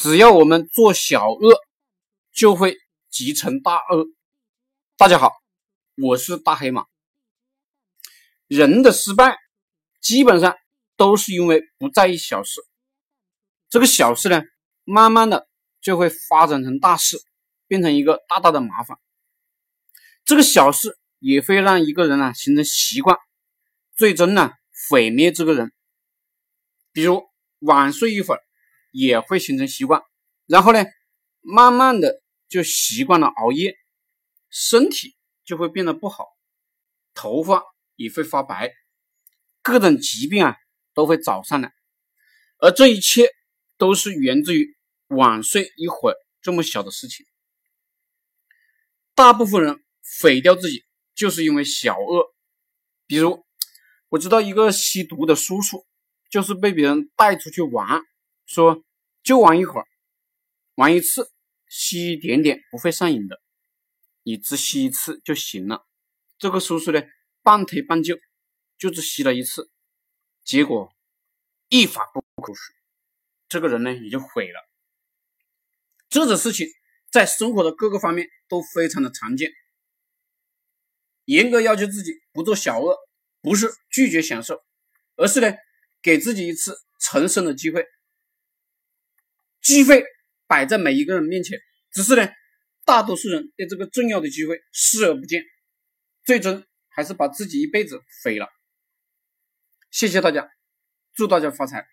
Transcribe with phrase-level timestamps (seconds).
[0.00, 1.60] 只要我们做小恶，
[2.32, 2.78] 就会
[3.10, 4.06] 积成大恶。
[4.96, 5.30] 大家好，
[5.94, 6.86] 我是大黑马。
[8.46, 9.36] 人的失败，
[10.00, 10.56] 基本上
[10.96, 12.62] 都是因为不在意小事。
[13.68, 14.42] 这个小事呢，
[14.84, 15.46] 慢慢的
[15.82, 17.18] 就会发展成大事，
[17.66, 18.96] 变成一个大大的麻烦。
[20.24, 23.18] 这个小事也会让一个人啊形成习惯，
[23.96, 24.52] 最终呢
[24.88, 25.70] 毁灭这个人。
[26.90, 27.22] 比如
[27.58, 28.40] 晚睡一会儿。
[28.90, 30.02] 也会形成习惯，
[30.46, 30.84] 然后呢，
[31.40, 33.76] 慢慢的就习惯了熬夜，
[34.48, 36.26] 身体就会变得不好，
[37.14, 37.62] 头发
[37.96, 38.72] 也会发白，
[39.62, 40.56] 各种疾病啊
[40.92, 41.72] 都会找上来，
[42.58, 43.30] 而这一切
[43.76, 44.76] 都是源自于
[45.08, 47.24] 晚睡一会儿这么小的事情。
[49.14, 49.82] 大部分人
[50.20, 50.84] 毁掉自己
[51.14, 52.34] 就是因为小恶，
[53.06, 53.44] 比如
[54.08, 55.86] 我知道一个吸毒的叔叔，
[56.30, 58.02] 就是被别人带出去玩。
[58.50, 58.82] 说
[59.22, 59.86] 就玩一会儿，
[60.74, 61.30] 玩一次，
[61.68, 63.40] 吸一点点不会上瘾的，
[64.24, 65.86] 你只吸一次就行了。
[66.36, 67.00] 这个叔叔呢，
[67.42, 68.18] 半推半就，
[68.76, 69.70] 就只吸了一次，
[70.42, 70.92] 结果
[71.68, 72.74] 一发不可收拾，
[73.48, 74.68] 这个人呢也就毁了。
[76.08, 76.66] 这种事情
[77.08, 79.52] 在生活的各个方面都非常的常见。
[81.26, 82.96] 严格要求自己不做小恶，
[83.42, 84.60] 不是拒绝享受，
[85.14, 85.54] 而是呢
[86.02, 87.86] 给自己一次重生的机会。
[89.70, 90.04] 机会
[90.48, 91.56] 摆在每一个人面前，
[91.92, 92.28] 只是呢，
[92.84, 95.44] 大多数人对这个重要的机会视而不见，
[96.24, 98.48] 最终还是把自己一辈子毁了。
[99.92, 100.50] 谢谢大家，
[101.14, 101.86] 祝大家发财。